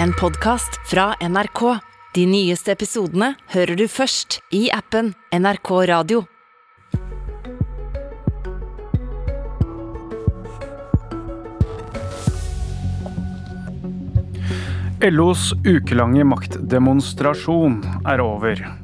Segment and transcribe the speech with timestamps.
[0.00, 1.78] en podkast fra NRK.
[2.14, 6.24] De nyeste episodene hører du først i appen NRK Radio.
[15.02, 18.81] LOs ukelange maktdemonstrasjon er over.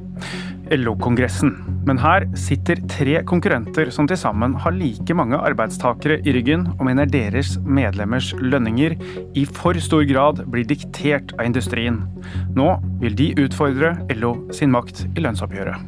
[0.75, 1.53] LO-kongressen.
[1.89, 6.87] Men her sitter tre konkurrenter som til sammen har like mange arbeidstakere i ryggen, og
[6.89, 8.96] mener deres medlemmers lønninger
[9.39, 12.03] i for stor grad blir diktert av industrien.
[12.57, 15.79] Nå vil de utfordre LO sin makt i lønnsoppgjøret.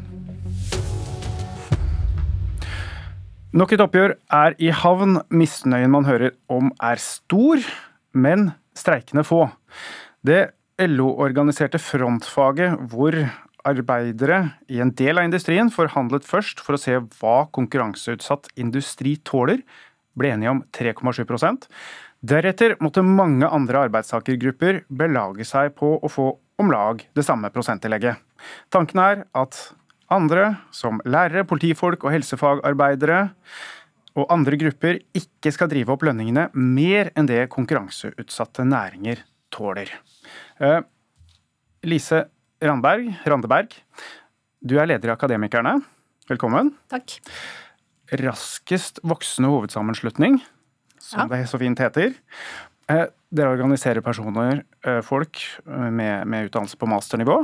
[3.50, 5.18] Nok et oppgjør er i havn.
[5.34, 7.58] Misnøyen man hører om er stor,
[8.14, 9.48] men streikende få.
[10.22, 13.16] Det LO-organiserte frontfaget, hvor
[13.68, 19.64] arbeidere i en del av industrien forhandlet først for å se hva konkurranseutsatt industri tåler,
[20.18, 21.68] ble enige om 3,7%
[22.20, 26.26] Deretter måtte mange andre arbeidstakergrupper belage seg på å få
[26.60, 28.20] om lag det samme prosenttillegget.
[28.68, 29.56] Tanken er at
[30.12, 33.22] andre, som lærere, politifolk og helsefagarbeidere,
[34.18, 39.22] og andre grupper ikke skal drive opp lønningene mer enn det konkurranseutsatte næringer
[39.54, 39.94] tåler.
[40.60, 40.82] Eh,
[41.88, 42.26] Lise
[42.60, 43.72] Randberg, Randeberg,
[44.60, 45.78] du er leder i Akademikerne.
[46.28, 46.74] Velkommen.
[46.92, 47.14] Takk.
[48.20, 50.36] Raskest voksende hovedsammenslutning,
[51.00, 51.28] som ja.
[51.32, 52.12] det så fint heter.
[52.90, 57.38] Eh, dere organiserer personer, eh, folk med, med utdannelse på masternivå.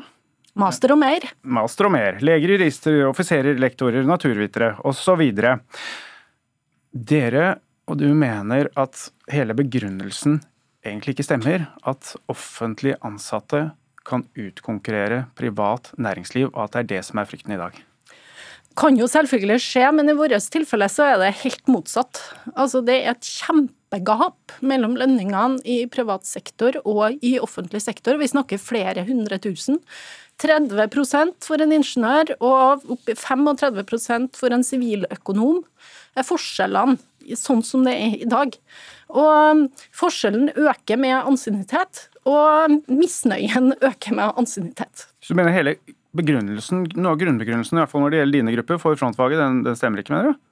[0.61, 1.25] Master og mer.
[1.49, 2.21] Master og mer.
[2.21, 5.25] Leger, jurister, offiserer, lektorer, naturvitere osv.
[6.93, 7.49] Dere
[7.87, 10.43] og du mener at hele begrunnelsen
[10.85, 11.69] egentlig ikke stemmer.
[11.89, 13.71] At offentlig ansatte
[14.07, 17.79] kan utkonkurrere privat næringsliv, og at det er det som er frykten i dag.
[18.77, 22.21] Kan jo selvfølgelig skje, men i vårt tilfelle så er det helt motsatt.
[22.55, 28.21] Altså Det er et kjempegap mellom lønningene i privat sektor og i offentlig sektor.
[28.21, 29.81] Vi snakker flere hundre tusen.
[30.37, 35.63] 30% for en ingeniør og oppi 35% for en siviløkonom
[36.17, 36.99] er forskjellene
[37.35, 38.53] sånn som det er i dag.
[39.09, 39.65] Og
[39.97, 45.07] forskjellen øker med ansiennitet, og misnøyen øker med ansiennitet.
[45.23, 45.77] Så du mener hele
[46.17, 49.63] begrunnelsen, noe av grunnbegrunnelsen i hvert fall når det gjelder dine grupper for frontfaget, den,
[49.67, 50.43] den stemmer ikke, mener du?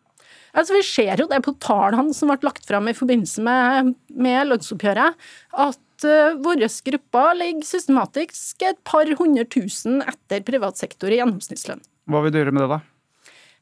[0.55, 4.51] Altså, Vi ser jo det på tallene som ble lagt fram i forbindelse med, med
[4.53, 5.19] lønnsoppgjøret,
[5.67, 11.83] at uh, våre grupper ligger systematisk et par hundre tusen etter privat sektor i gjennomsnittslønn.
[12.11, 12.94] Hva vil du gjøre med det, da?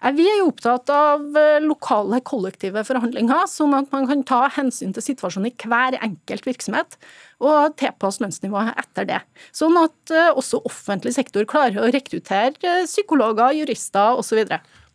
[0.03, 4.91] Vi er jo opptatt av uh, lokale kollektive forhandlinger, sånn at man kan ta hensyn
[4.97, 6.97] til situasjonen i hver enkelt virksomhet
[7.39, 9.21] og tilpasse lønnsnivået etter det.
[9.55, 14.43] Sånn at uh, også offentlig sektor klarer å rekruttere psykologer, jurister osv.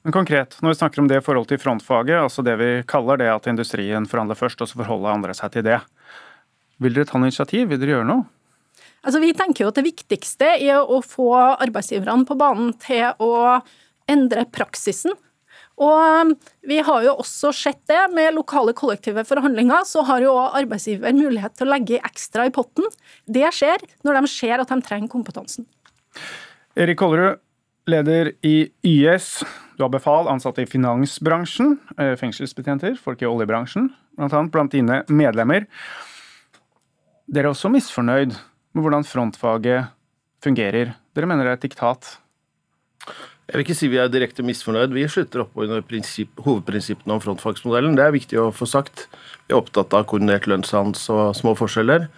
[0.03, 3.23] Men konkret, når vi snakker om det i forhold til frontfaget, altså det vi kaller
[3.23, 5.79] det at industrien forhandler først, og så forholder andre seg til det.
[6.83, 7.71] Vil dere ta noe initiativ?
[7.71, 8.27] Vil dere gjøre noe?
[9.07, 13.59] Altså, vi tenker jo at det viktigste er å få arbeidsgiverne på banen til å
[14.11, 15.15] endre praksisen.
[15.77, 16.33] Og
[16.65, 21.53] vi har jo også sett det med lokale kollektive forhandlinger, så har jo arbeidsgiver mulighet
[21.57, 22.87] til å legge ekstra i potten.
[23.29, 25.67] Det skjer når de ser at de trenger kompetansen.
[26.77, 27.37] Erik Kollerud,
[27.87, 29.45] leder i YS.
[29.77, 34.41] Du har befal ansatte i finansbransjen, eh, fengselsbetjenter, folk i oljebransjen, bl.a.
[34.51, 35.69] blant dine medlemmer.
[37.27, 38.33] Dere er også misfornøyd
[38.73, 39.93] med hvordan frontfaget
[40.43, 40.95] fungerer.
[41.15, 42.17] Dere mener det er et diktat?
[43.47, 44.91] Jeg vil ikke si vi er direkte misfornøyd.
[44.91, 47.95] Vi slutter opp under hovedprinsippene om frontfagsmodellen.
[47.95, 49.05] Det er viktig å få sagt.
[49.47, 52.09] Vi er opptatt av koordinert lønnsdannelse og små forskjeller.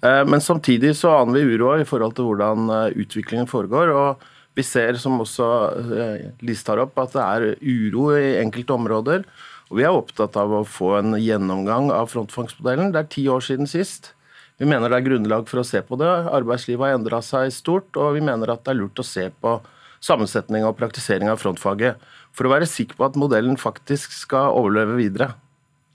[0.00, 3.92] Eh, men samtidig så aner vi uro i forhold til hvordan eh, utviklingen foregår.
[3.92, 4.24] og
[4.56, 5.48] vi ser, som også
[5.94, 9.26] eh, Lise tar opp, at det er uro i enkelte områder.
[9.70, 12.94] Og vi er opptatt av å få en gjennomgang av frontfangstmodellen.
[12.94, 14.14] Det er ti år siden sist.
[14.56, 16.08] Vi mener det er grunnlag for å se på det.
[16.32, 19.58] Arbeidslivet har endra seg stort, og vi mener at det er lurt å se på
[20.04, 22.00] sammensetning og praktisering av frontfaget.
[22.36, 25.32] For å være sikker på at modellen faktisk skal overleve videre.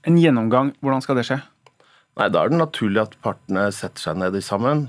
[0.06, 1.40] En gjennomgang, hvordan skal det skje?
[2.16, 4.86] Nei, Da er det naturlig at partene setter seg ned sammen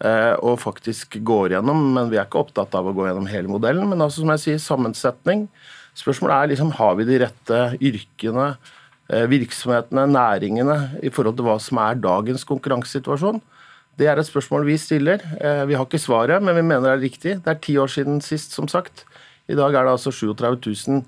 [0.00, 3.50] Eh, og faktisk går gjennom, men vi er ikke opptatt av å gå gjennom hele
[3.52, 3.84] modellen.
[3.90, 5.44] Men altså, som jeg sier, sammensetning.
[5.98, 8.46] Spørsmålet er liksom, har vi de rette yrkene,
[9.10, 13.42] eh, virksomhetene, næringene i forhold til hva som er dagens konkurransesituasjon?
[14.00, 15.20] Det er et spørsmål vi stiller.
[15.44, 17.32] Eh, vi har ikke svaret, men vi mener det er riktig.
[17.44, 19.04] Det er ti år siden sist, som sagt.
[19.50, 20.56] I dag er det altså 37
[20.88, 21.02] 000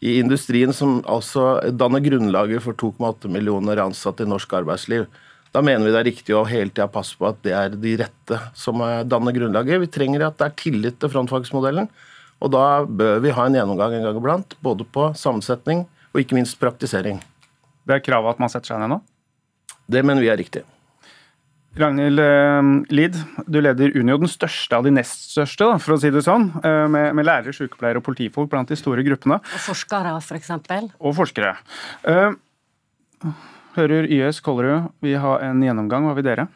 [0.00, 5.04] i industrien som altså danner grunnlaget for 2,8 millioner ansatte i norsk arbeidsliv.
[5.52, 7.96] Da mener vi det er riktig å hele tida passe på at det er de
[8.00, 9.82] rette som danner grunnlaget.
[9.82, 11.90] Vi trenger at det er tillit til frontfagsmodellen,
[12.38, 15.84] og da bør vi ha en gjennomgang en gang iblant, både på sammensetning
[16.14, 17.20] og ikke minst praktisering.
[17.84, 19.02] Det er kravet at man setter seg ned nå?
[19.88, 20.62] Det mener vi er riktig.
[21.76, 26.00] Ragnhild eh, Lid, du leder Unio, den største av de nest største, da, for å
[26.00, 29.38] si det sånn, eh, med, med lærere, sykepleiere og politifolk blant de store gruppene.
[29.38, 30.50] Og forskere, f.eks.
[30.66, 31.54] For og forskere.
[32.08, 32.32] Uh,
[33.76, 36.08] hører YS Kollerud vi har en gjennomgang.
[36.08, 36.48] Hva vil dere?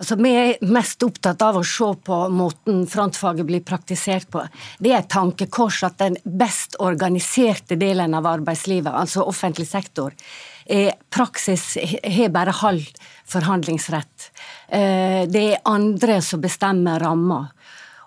[0.00, 4.46] Altså, Vi er mest opptatt av å se på måten frontfaget blir praktisert på.
[4.80, 10.16] Det er et tankekors at den best organiserte delen av arbeidslivet, altså offentlig sektor,
[10.64, 12.86] er praksis har bare halv
[13.28, 14.30] forhandlingsrett.
[14.68, 17.42] Eh, det er andre som bestemmer ramma.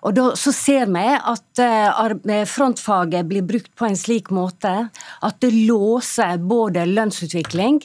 [0.04, 4.74] Og da, så ser vi at uh, frontfaget blir brukt på en slik måte
[5.24, 7.80] at det låser både lønnsutvikling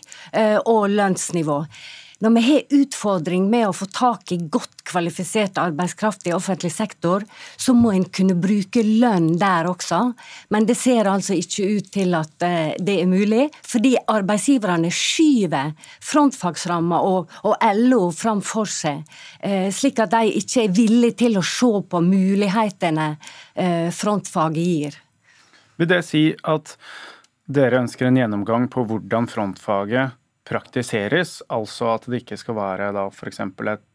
[0.67, 1.61] og lønnsnivå.
[2.19, 7.23] Når vi har utfordring med å få tak i godt kvalifisert arbeidskraft i offentlig sektor,
[7.55, 10.01] så må en kunne bruke lønn der også.
[10.51, 15.71] Men det ser altså ikke ut til at eh, det er mulig, fordi arbeidsgiverne skyver
[16.03, 18.99] frontfagsramma og, og LO framfor seg,
[19.39, 23.13] eh, slik at de ikke er villige til å se på mulighetene
[23.55, 25.03] eh, frontfaget gir.
[25.79, 26.75] Vil det si at
[27.47, 33.07] dere ønsker en gjennomgang på hvordan frontfaget praktiseres, altså at det ikke skal være da
[33.11, 33.41] f.eks.
[33.43, 33.85] et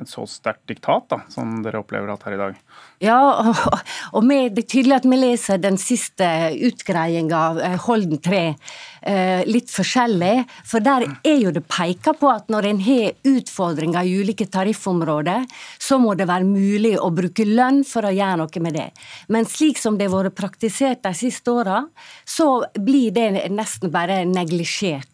[0.00, 2.56] et så sterkt diktat da, som dere opplever at her i dag?
[3.04, 3.78] Ja, og,
[4.18, 6.26] og med, det er tydelig at vi leser den siste
[6.66, 10.32] utgreiinga eh, Holden 3 eh, litt forskjellig.
[10.66, 15.46] For der er jo det peka på at når en har utfordringer i ulike tariffområder,
[15.78, 18.90] så må det være mulig å bruke lønn for å gjøre noe med det.
[19.30, 21.84] Men slik som det har vært praktisert de siste åra,
[22.26, 25.13] så blir det nesten bare neglisjert.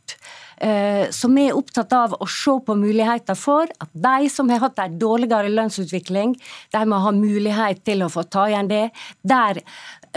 [0.60, 4.82] Eh, vi er opptatt av å se på muligheter for at de som har hatt
[4.82, 6.34] en dårligere lønnsutvikling,
[6.74, 8.90] de må ha mulighet til å få ta igjen det.
[9.24, 9.62] Der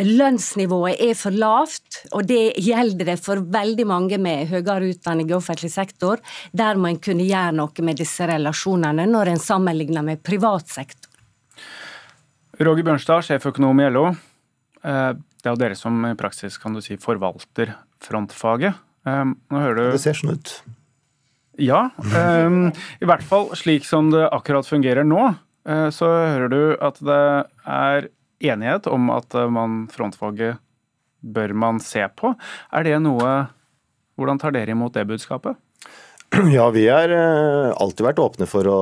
[0.04, 5.38] lønnsnivået er for lavt, og det gjelder det for veldig mange med høyere utdanning i
[5.38, 6.19] offentlig sektor,
[6.51, 11.07] der må en kunne gjøre noe med disse relasjonene når en sammenligner med privat sektor.
[12.60, 14.10] Roger Bjørnstad, sjeføkonom i LO.
[14.84, 17.72] Eh, det er jo dere som i praksis kan du si, forvalter
[18.04, 18.75] frontfaget.
[19.04, 20.54] Um, du Det ser sånn ut.
[21.62, 21.90] Ja.
[22.16, 22.72] Um,
[23.04, 25.34] I hvert fall slik som det akkurat fungerer nå,
[25.70, 27.26] uh, så hører du at det
[27.70, 28.08] er
[28.44, 30.62] enighet om at uh, man frontfaget
[31.24, 32.34] bør man se på.
[32.74, 33.36] Er det noe
[34.14, 35.58] Hvordan tar dere imot det budskapet?
[36.54, 38.82] Ja, vi har uh, alltid vært åpne for å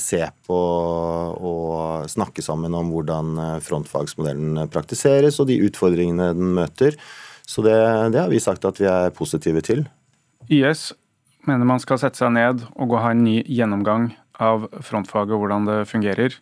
[0.00, 0.58] se på
[1.40, 6.96] og snakke sammen om hvordan frontfagsmodellen praktiseres og de utfordringene den møter.
[7.50, 7.74] Så det,
[8.14, 9.82] det, har vi sagt at vi er positive til.
[10.50, 10.92] YS
[11.48, 15.42] mener man skal sette seg ned og gå ha en ny gjennomgang av frontfaget og
[15.42, 16.36] hvordan det fungerer.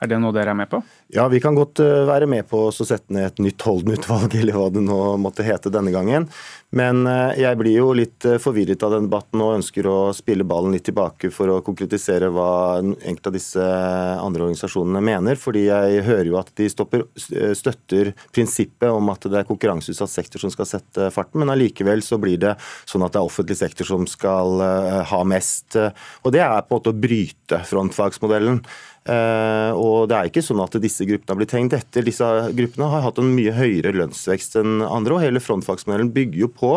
[0.00, 0.78] Er det noe dere er med på?
[1.12, 4.56] Ja, vi kan godt eh, være med på å sette ned et nytt Holden-utvalg, eller
[4.56, 6.24] hva det nå måtte hete denne gangen.
[6.72, 10.46] Men eh, jeg blir jo litt eh, forvirret av den debatten og ønsker å spille
[10.48, 13.66] ballen litt tilbake for å konkretisere hva enkelte av disse
[14.24, 15.36] andre organisasjonene mener.
[15.40, 20.40] Fordi jeg hører jo at de stopper, støtter prinsippet om at det er konkurranseutsatt sektor
[20.40, 22.54] som skal sette farten, men allikevel så blir det
[22.88, 24.64] sånn at det er offentlig sektor som skal
[25.10, 25.76] ha mest.
[26.24, 28.62] Og det er på en måte å bryte frontfagsmodellen.
[29.08, 32.04] Uh, og det er ikke sånn at disse gruppene har blitt hengt etter.
[32.04, 36.50] Disse gruppene har hatt en mye høyere lønnsvekst enn andre, og hele frontfagsmodellen bygger jo
[36.52, 36.72] på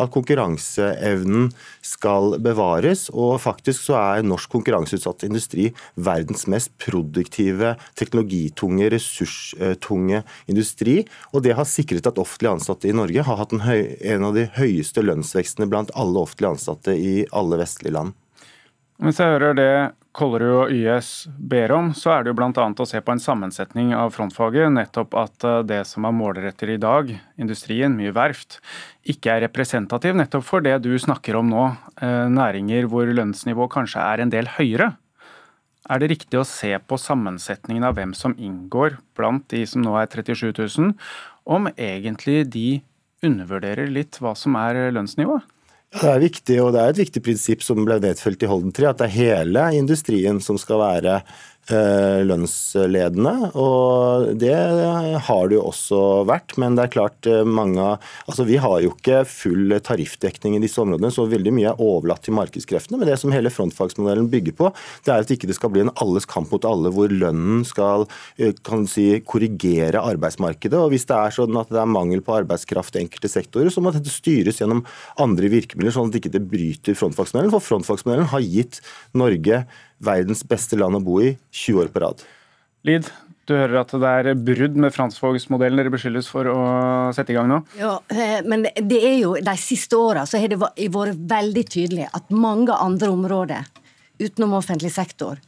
[0.00, 1.48] at konkurranseevnen
[1.84, 3.06] skal bevares.
[3.16, 11.00] Og faktisk så er norsk konkurranseutsatt industri verdens mest produktive, teknologitunge, ressurstunge industri.
[11.32, 14.36] Og det har sikret at offentlig ansatte i Norge har hatt en, høy, en av
[14.36, 18.16] de høyeste lønnsvekstene blant alle offentlig ansatte i alle vestlige land.
[19.02, 19.72] Hvis jeg hører det
[20.12, 22.50] Kollerud og YS ber om, så er det jo bl.a.
[22.52, 24.68] å se på en sammensetning av frontfaget.
[24.74, 28.58] Nettopp at eh, det som er målretter i dag, industrien, mye verft,
[29.08, 31.64] ikke er representativ nettopp for det du snakker om nå.
[32.04, 34.90] Eh, næringer hvor lønnsnivået kanskje er en del høyere.
[35.88, 39.96] Er det riktig å se på sammensetningen av hvem som inngår blant de som nå
[39.98, 40.92] er 37 000,
[41.48, 42.68] om egentlig de
[43.24, 45.48] undervurderer litt hva som er lønnsnivået?
[45.92, 48.86] Det er viktig, og det er et viktig prinsipp som ble nedfelt i Holden 3,
[48.88, 51.18] at det er hele industrien som skal være
[51.70, 53.52] lønnsledende.
[53.54, 54.54] Og det
[55.28, 56.56] har det jo også vært.
[56.60, 57.82] Men det er klart eh, mange
[58.26, 62.24] Altså vi har jo ikke full tariffdekning i disse områdene, så veldig mye er overlatt
[62.26, 62.98] til markedskreftene.
[63.00, 64.70] Men det som hele frontfagsmodellen bygger på,
[65.06, 68.06] det er at ikke det skal bli en alles kamp mot alle, hvor lønnen skal
[68.38, 70.78] eh, kan si, korrigere arbeidsmarkedet.
[70.78, 73.84] Og hvis det er sånn at det er mangel på arbeidskraft i enkelte sektorer, så
[73.84, 74.84] må dette styres gjennom
[75.22, 77.54] andre virkemidler, sånn at det ikke bryter frontfagsmodellen.
[77.54, 78.82] For frontfagsmodellen har gitt
[79.18, 79.64] Norge
[80.04, 82.24] verdens beste land å bo i 20 år på rad.
[82.86, 83.06] Lid,
[83.46, 86.58] du hører at det er brudd med Fransvågsmodellen dere beskyldes for å
[87.14, 87.60] sette i gang nå?
[87.78, 92.08] Ja, eh, men det er jo de siste åra så har det vært veldig tydelig
[92.10, 93.70] at mange andre områder
[94.22, 95.40] utenom offentlig sektor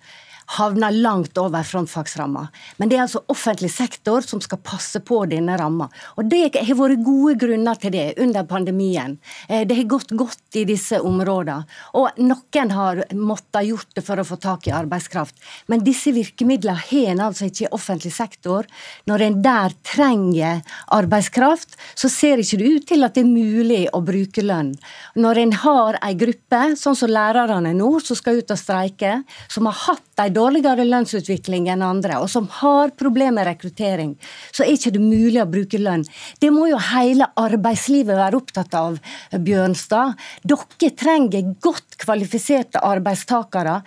[0.59, 2.47] havner langt over frontfagsramma.
[2.77, 5.89] Men det er altså offentlig sektor som skal passe på denne ramma.
[6.19, 9.17] Og det har vært gode grunner til det under pandemien.
[9.49, 11.65] Eh, det har gått godt i disse områdene.
[11.99, 15.37] Og noen har måttet gjort det for å få tak i arbeidskraft.
[15.73, 18.69] Men disse virkemidlene har en altså ikke i offentlig sektor.
[19.11, 20.63] Når en der trenger
[20.95, 24.75] arbeidskraft, så ser ikke det ut til at det er mulig å bruke lønn.
[25.19, 29.17] Når en har ei gruppe, sånn som lærerne nå, som skal ut og streike,
[29.49, 34.15] som har hatt de dårligere lønnsutvikling enn andre, og som har problemer med rekruttering,
[34.55, 36.05] så er ikke det mulig å bruke lønn.
[36.41, 38.99] Det må jo hele arbeidslivet være opptatt av,
[39.35, 40.15] Bjørnstad.
[40.47, 43.81] Dere trenger godt kvalifiserte arbeidstakere.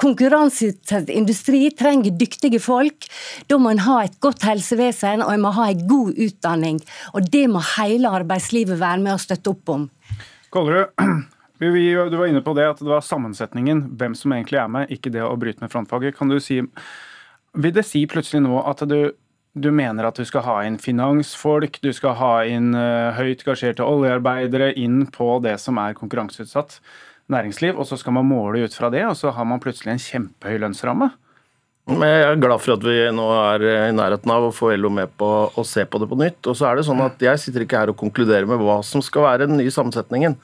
[0.00, 3.08] Konkurranseutsatt industri trenger dyktige folk.
[3.50, 6.78] Da må en ha et godt helsevesen, og en må ha en god utdanning.
[7.14, 9.88] Og det må hele arbeidslivet være med å støtte opp om.
[10.54, 10.94] Kollerud,
[11.58, 15.12] du var inne på det at det var sammensetningen, hvem som egentlig er med, ikke
[15.14, 16.16] det å bryte med frontfaget.
[16.18, 16.60] Kan du si,
[17.54, 19.12] Vil det si plutselig nå at du,
[19.58, 23.82] du mener at du skal ha inn finansfolk, du skal ha inn uh, høyt gasjerte
[23.82, 26.78] oljearbeidere inn på det som er konkurranseutsatt
[27.28, 30.04] næringsliv, og så skal man måle ut fra det, og så har man plutselig en
[30.04, 31.10] kjempehøy lønnsramme?
[31.88, 35.12] Jeg er glad for at vi nå er i nærheten av å få LO med
[35.16, 36.40] på å se på det på nytt.
[36.44, 39.00] Og så er det sånn at Jeg sitter ikke her og konkluderer med hva som
[39.04, 40.36] skal være den nye sammensetningen.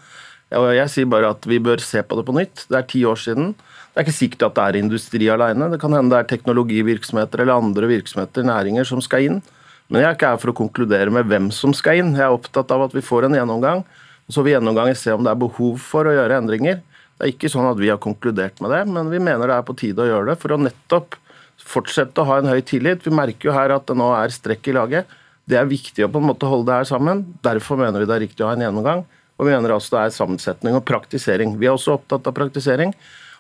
[0.55, 2.67] Jeg sier bare at vi bør se på det på nytt.
[2.71, 3.53] Det er ti år siden.
[3.59, 5.69] Det er ikke sikkert at det er industri alene.
[5.73, 9.43] Det kan hende det er teknologivirksomheter eller andre virksomheter, næringer, som skal inn.
[9.91, 12.15] Men jeg er ikke her for å konkludere med hvem som skal inn.
[12.17, 13.85] Jeg er opptatt av at vi får en gjennomgang.
[13.85, 16.81] og Så vil gjennomgangen se om det er behov for å gjøre endringer.
[17.15, 19.67] Det er ikke sånn at vi har konkludert med det, men vi mener det er
[19.67, 21.15] på tide å gjøre det for å nettopp
[21.63, 23.05] fortsette å ha en høy tillit.
[23.05, 25.13] Vi merker jo her at det nå er strekk i laget.
[25.47, 27.23] Det er viktig å på en måte holde det her sammen.
[27.45, 29.05] Derfor mener vi det er riktig å ha en gjennomgang.
[29.39, 31.57] Og vi mener altså det er sammensetning og praktisering.
[31.59, 32.95] Vi er også opptatt av praktisering.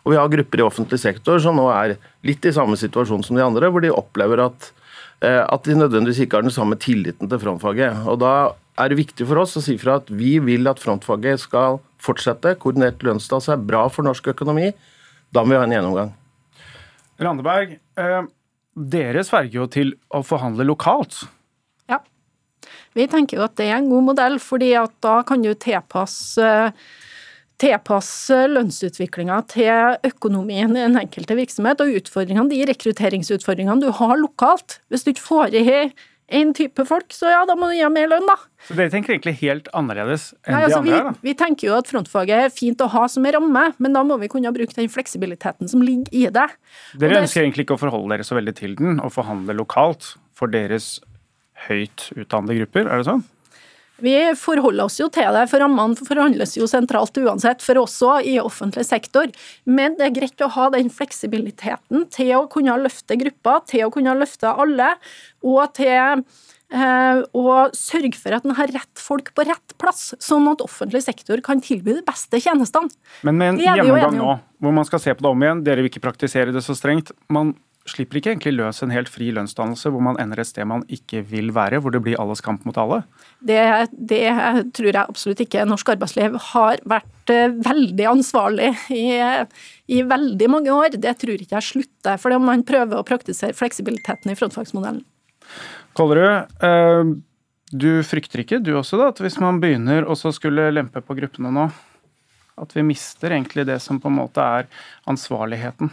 [0.04, 1.96] Og vi har grupper i offentlig sektor som nå er
[2.26, 4.68] litt i samme situasjon som de andre, hvor de opplever at,
[5.24, 8.04] eh, at de nødvendigvis ikke har den samme tilliten til frontfaget.
[8.10, 8.34] Og da
[8.76, 12.56] er det viktig for oss å si fra at vi vil at frontfaget skal fortsette.
[12.60, 14.72] Koordinert lønnsdannelse er bra for norsk økonomi.
[15.32, 16.12] Da må vi ha en gjennomgang.
[17.22, 18.22] Randeberg, eh,
[18.74, 21.24] dere sverger jo til å forhandle lokalt.
[22.96, 26.52] Vi tenker jo at det er en god modell, fordi at da kan du tilpasse
[27.62, 34.80] tilpasse lønnsutviklinga til økonomien i den enkelte virksomhet og utfordringene, de rekrutteringsutfordringene du har lokalt.
[34.90, 35.64] Hvis du ikke får i
[36.34, 38.36] én type folk, så ja, da må du gi mer lønn, da.
[38.64, 41.24] Så dere tenker egentlig helt annerledes enn Nei, altså, de andre her, da?
[41.28, 44.16] Vi, tenker jo at frontfaget er fint å ha som en ramme, men da må
[44.22, 46.46] vi kunne bruke den fleksibiliteten som ligger i det.
[47.00, 50.50] Dere ønsker egentlig ikke å forholde dere så veldig til den, og forhandle lokalt for
[50.50, 50.96] deres
[51.68, 53.24] høyt utdannede grupper, er det sånn?
[54.02, 58.34] Vi forholder oss jo til det, for rammene forhandles jo sentralt uansett, for også i
[58.42, 59.30] offentlig sektor.
[59.64, 63.92] Men det er greit å ha den fleksibiliteten til å kunne løfte grupper, til å
[63.94, 64.90] kunne løfte alle,
[65.46, 65.94] og til
[66.74, 71.04] eh, å sørge for at en har rett folk på rett plass, sånn at offentlig
[71.06, 72.90] sektor kan tilby de beste tjenestene.
[73.22, 75.92] Men med en gjennomgang nå, hvor man skal se på det om igjen, dere vil
[75.92, 77.14] ikke praktisere det så strengt.
[77.30, 77.54] man
[77.88, 81.20] slipper ikke egentlig løs en helt fri lønnsdannelse hvor man ender et sted man ikke
[81.28, 83.02] vil være, hvor det blir alles kamp mot alle?
[83.44, 83.60] Det,
[83.92, 84.22] det
[84.76, 85.66] tror jeg absolutt ikke.
[85.68, 89.04] Norsk arbeidsliv har vært eh, veldig ansvarlig i,
[89.92, 90.96] i veldig mange år.
[90.96, 95.04] Det tror ikke jeg slutter, fordi man prøver å praktisere fleksibiliteten i frontfagsmodellen.
[95.94, 97.14] Kollerud, eh,
[97.74, 101.52] du frykter ikke du også da, at hvis man begynner å skulle lempe på gruppene
[101.52, 101.68] nå,
[102.54, 104.68] at vi mister egentlig det som på en måte er
[105.10, 105.90] ansvarligheten?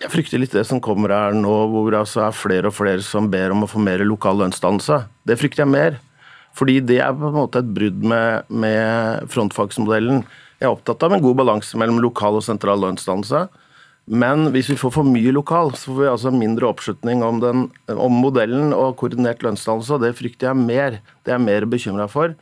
[0.00, 3.02] Jeg frykter litt det som kommer her nå, hvor det altså er flere og flere
[3.04, 5.02] som ber om å få mer lokal lønnsdannelse.
[5.28, 5.98] Det frykter jeg mer.
[6.56, 10.24] Fordi det er på en måte et brudd med, med frontfagsmodellen.
[10.60, 13.44] Jeg er opptatt av en god balanse mellom lokal og sentral lønnsdannelse.
[14.10, 17.68] Men hvis vi får for mye lokal, så får vi altså mindre oppslutning om, den,
[17.92, 20.98] om modellen og koordinert lønnsdannelse, det frykter jeg mer.
[21.22, 22.34] Det er jeg mer bekymra for.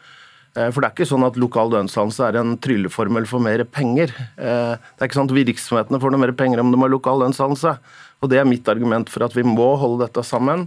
[0.58, 4.12] Eh, for det er ikke sånn at lokal lønnsdannelse er en trylleformel for mer penger.
[4.34, 7.22] Eh, det er ikke sånn at virksomhetene får noe mer penger om de har lokal
[7.22, 7.76] lønnsdannelse.
[8.18, 10.66] Og det er mitt argument for at vi må holde dette sammen.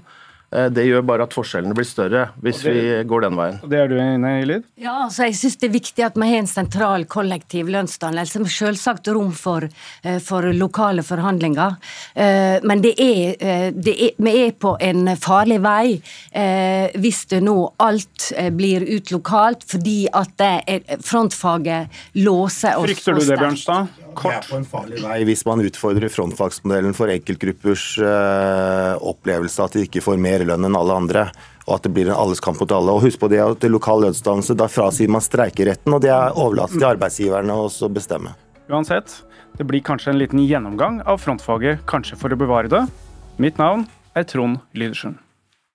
[0.51, 3.59] Eh, det gjør bare at forskjellene blir større hvis det, vi går den veien.
[3.71, 4.65] Det er du enig i, Lid?
[4.83, 8.51] Ja, altså jeg syns det er viktig at vi har en sentral kollektiv lønnsdannelse med
[8.51, 9.67] selvsagt rom for,
[10.03, 11.77] eh, for, lokale forhandlinger.
[12.15, 16.01] Eh, men det er, det er, vi er på en farlig vei
[17.01, 20.41] hvis det nå alt blir ut lokalt fordi at
[21.05, 24.01] frontfaget låser oss Frykter du det, Bjørnstad?
[24.15, 24.33] Kort.
[24.33, 27.85] Er på en farlig vei hvis man utfordrer frontfagsmodellen for enkeltgruppers
[29.01, 31.25] opplevelse at de ikke får mer lønn enn alle andre.
[31.67, 32.91] Og at det blir en alles kamp mot alle.
[32.91, 36.33] Og husk på det at det lokal lønnsdannelse, da frasier man streikeretten, og det er
[36.35, 38.33] overlatt til arbeidsgiverne å bestemme.
[38.71, 39.21] Uansett,
[39.57, 42.85] Det blir kanskje en liten gjennomgang av frontfaget, kanskje for å bevare det.
[43.37, 43.83] Mitt navn
[44.15, 45.17] er Trond Lydersen.